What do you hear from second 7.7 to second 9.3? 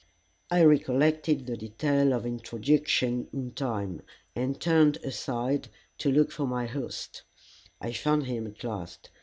I found him at last.